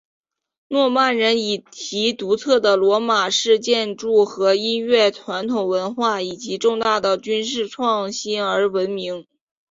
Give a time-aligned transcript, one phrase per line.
[0.69, 9.27] 诺曼人以其独特的罗马式建筑和音乐传统文化以及重大的军事创新而闻名。